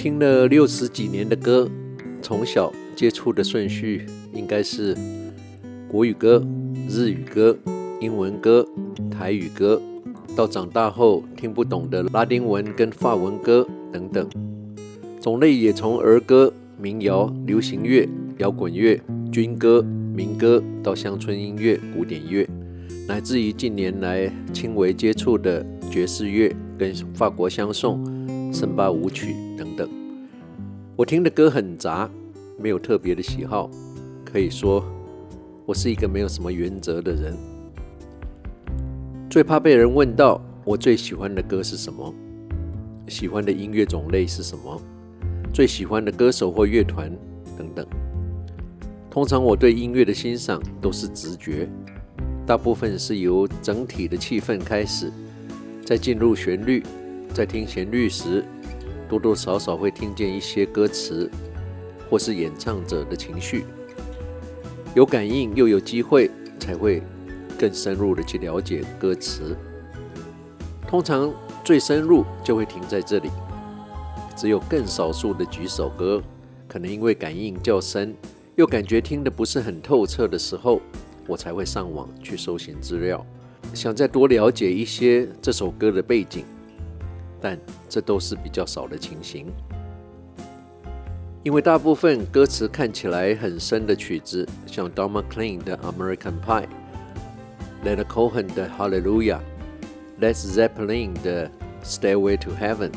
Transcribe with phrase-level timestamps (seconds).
[0.00, 1.70] 听了六十几年的歌，
[2.22, 4.96] 从小接触的顺序应该是
[5.86, 6.42] 国语歌、
[6.88, 7.54] 日语歌、
[8.00, 8.66] 英文歌、
[9.10, 9.78] 台语歌，
[10.34, 14.26] 到长大后听不懂的拉丁文跟法文歌等等，
[15.20, 18.08] 种类也从儿歌、民谣、流行乐、
[18.38, 18.98] 摇滚乐、
[19.30, 22.48] 军歌、民歌到乡村音乐、古典乐，
[23.06, 28.02] 乃至于近年来轻微接触的爵士乐跟法国香颂、
[28.52, 29.88] 森巴舞曲等等。
[30.96, 32.10] 我听的歌很杂，
[32.58, 33.70] 没有特别的喜好，
[34.24, 34.84] 可以说
[35.64, 37.36] 我是一个没有什么原则的人。
[39.30, 42.12] 最怕被人问到我最喜欢的歌是什么，
[43.06, 44.82] 喜欢的音乐种类是什么，
[45.54, 47.10] 最喜欢的歌手或乐团
[47.56, 47.86] 等等。
[49.08, 51.68] 通常我对音乐的欣赏都是直觉，
[52.44, 55.10] 大部分是由整体的气氛开始，
[55.84, 56.82] 再进入旋律，
[57.32, 58.44] 在听旋律时，
[59.08, 61.30] 多多少少会听见一些歌词，
[62.08, 63.64] 或是演唱者的情绪。
[64.94, 67.02] 有感应又有机会，才会
[67.58, 69.56] 更深入的去了解歌词。
[70.88, 71.32] 通常
[71.64, 73.30] 最深入就会停在这里，
[74.36, 76.20] 只有更少数的几首歌，
[76.66, 78.14] 可能因为感应较深。
[78.56, 80.80] 又感觉听得不是很透彻的时候，
[81.26, 83.24] 我才会上网去搜寻资料，
[83.72, 86.44] 想再多了解一些这首歌的背景，
[87.40, 89.46] 但这都是比较少的情形。
[91.42, 96.68] 因为大部分歌词看起来很深的曲子，像 Don McLean 的 American Pie、
[97.82, 99.40] Leonard Cohen 的 Hallelujah、
[100.20, 101.50] Led Zeppelin 的
[101.82, 102.92] Stairway to Heaven，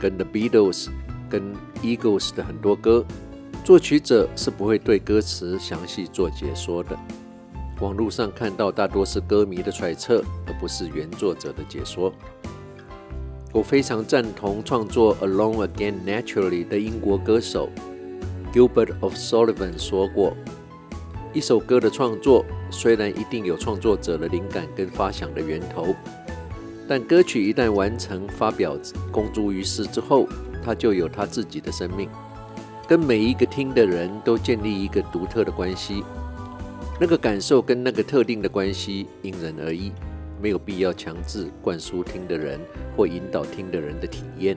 [0.00, 0.88] 跟 The Beatles、
[1.28, 3.04] 跟 Eagles 的很多歌。
[3.64, 6.96] 作曲者是不会对歌词详细做解说的，
[7.80, 12.12] 网络上看到大多是歌迷的揣测，而不是原作者的解说。
[13.50, 17.70] 我非常赞同创作《Alone Again Naturally》的英国歌手
[18.52, 20.36] Gilbert of Sullivan 说过
[21.32, 25.94] ：“一首歌的创作虽然一定有创作者的灵感跟发想的源头，
[26.86, 28.76] 但歌曲一旦完成发表
[29.10, 30.28] 公诸于世之后，
[30.62, 32.06] 它就有它自己的生命。”
[32.86, 36.04] 跟每一个听的人都建立一个独特的关系，
[37.00, 39.92] 那个感受跟那个特定的关系因人而异，
[40.40, 42.60] 没有必要强制灌输听的人
[42.96, 44.56] 或引导听的人的体验。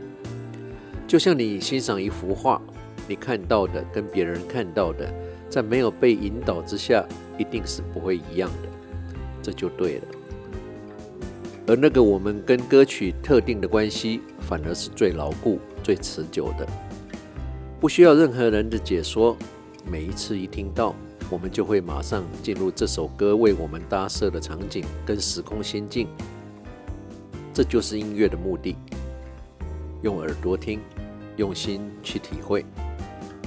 [1.08, 2.62] 就像你欣赏一幅画，
[3.08, 5.14] 你看到的跟别人看到的，
[5.50, 7.06] 在没有被引导之下，
[7.38, 8.70] 一定是不会一样的，
[9.42, 10.04] 这就对了。
[11.68, 16.68] 而那个我们跟歌曲特定的关系，反而是最牢固、最持久的。
[17.80, 19.38] 不需要任何人的解说，
[19.86, 20.96] 每一次一听到，
[21.32, 26.10] 我们就会马上进入这首歌为我们搭设的场景跟时空仙境。
[27.54, 28.76] 这就是音乐的目的，
[30.02, 30.82] 用耳朵听，
[31.38, 32.66] 用心去体会。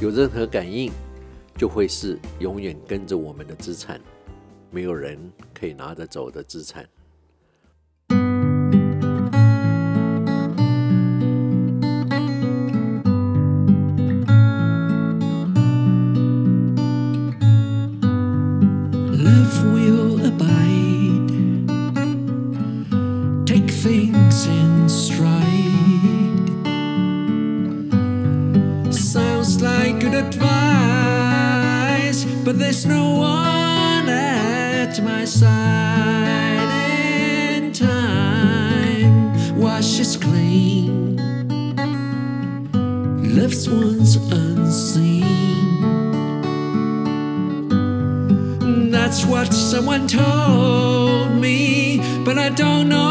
[0.01, 0.91] 有任何感应，
[1.59, 4.01] 就会是永远跟着我们的资产，
[4.71, 5.19] 没有人
[5.53, 6.89] 可以拿得走的资产。
[23.85, 25.45] faints in stride.
[28.91, 31.45] Sounds like good advice,
[32.47, 36.71] but there's no one at my side.
[37.59, 41.17] In time washes clean,
[43.37, 45.27] lifts one's unseen.
[48.91, 53.04] That's what someone told me, but I don't know.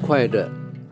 [0.00, 0.50] 快的，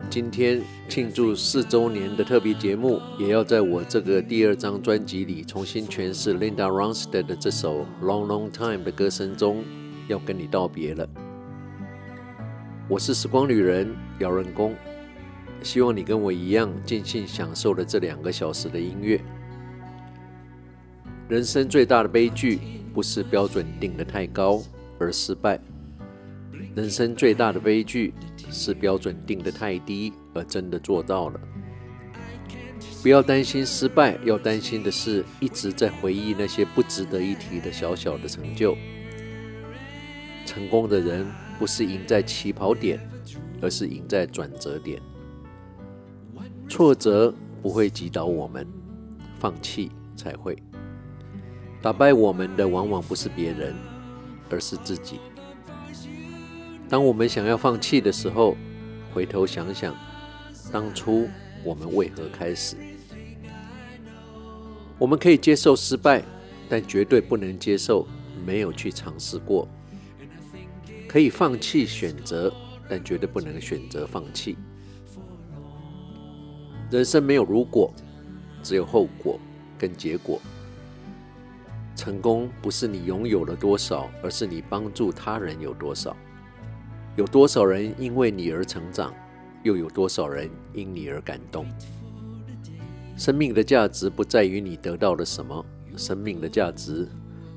[0.09, 9.63] 今天庆祝四周年的特别节目，也要在我这个第二张专辑里重新诠释 Linda Ronstadt 的这首《Long Long Time》的歌声中，
[10.07, 11.07] 要跟你道别了。
[12.89, 14.75] 我是时光旅人姚仁恭，
[15.61, 19.21] 希望你跟我一样尽兴享受了这两个小时的音乐。
[21.29, 22.59] 人生最大的悲剧，
[22.93, 24.61] 不是标准定得太高
[24.99, 25.57] 而失败；
[26.75, 28.13] 人生最大的悲剧，
[28.53, 31.39] 是标准定得太低而真的做到了。
[33.01, 38.77] 不要担心失败，要担心的是一直在回忆那些不值得一提的小小的成就。
[40.45, 41.25] 成功的人
[41.57, 42.99] 不是赢在起跑点，
[43.61, 45.01] 而是赢在转折点。
[46.69, 48.65] 挫折不会击倒我们，
[49.37, 50.57] 放弃才会。
[51.81, 53.75] 打败我们的往往不是别人，
[54.49, 55.19] 而是自己。
[56.93, 58.55] 当我们想要放弃的时候，
[59.11, 59.95] 回头想想，
[60.71, 61.27] 当初
[61.63, 62.75] 我们为何开始？
[64.99, 66.23] 我们可以接受失败，
[66.69, 68.07] 但绝对不能接受
[68.45, 69.67] 没有去尝试过。
[71.07, 72.53] 可以放弃选择，
[72.87, 74.55] 但绝对不能选择放弃。
[76.91, 77.91] 人生没有如果，
[78.61, 79.39] 只有后果
[79.79, 80.39] 跟结果。
[81.95, 86.15] 成功不是你拥有了多少，而是你帮助他人有多少。
[87.15, 89.13] 有多少人因为你而成长，
[89.61, 91.67] 又有多少人因你而感动？
[93.15, 95.63] 生命的价值不在于你得到了什么，
[95.95, 97.07] 生命的价值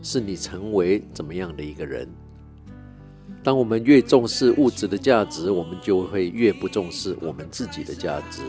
[0.02, 2.06] 是你成为怎么样的一个人。
[3.42, 8.42] 当我们越重视物质的价值，我们就会越不重视我们自己的价值。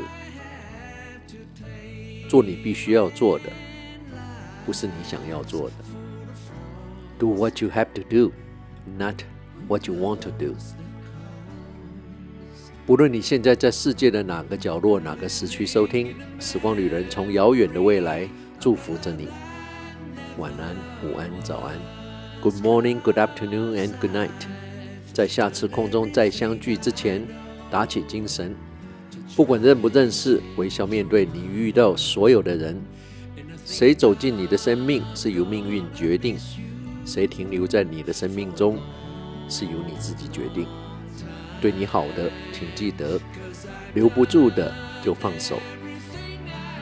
[2.28, 3.46] 做你必须要做的，
[4.66, 5.76] 不是你想要做的。
[7.18, 8.34] Do what you have to do,
[8.98, 9.24] not
[9.70, 10.54] what you want to do.
[12.88, 18.26] 不论你现在在世界的哪个角落、哪个时区收听，时光旅人从遥远的未来
[18.62, 19.28] 祝福着你。
[20.38, 20.74] 晚安、
[21.04, 21.76] 午安、早安。
[22.40, 24.30] Good morning, good afternoon, and good night。
[25.12, 27.28] 在下次空中再相聚之前，
[27.70, 28.56] 打起精神。
[29.36, 32.82] 不管认不认识，微笑面对你遇到所有的人。
[33.66, 36.38] 谁走进你的生命是由命运决定，
[37.06, 38.78] 谁停留在你的生命中
[39.50, 40.66] 是由你自己决定。
[41.62, 43.20] 对你好的，请记得；
[43.94, 44.74] 留不住的，
[45.04, 45.60] 就放手。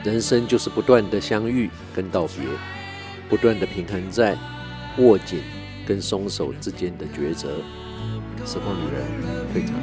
[0.03, 2.45] 人生就是不断的相遇跟道别，
[3.29, 4.37] 不断的平衡在
[4.97, 5.39] 握紧
[5.87, 7.57] 跟松手之间的抉择。
[8.45, 9.03] 时光旅人，
[9.53, 9.73] 非常。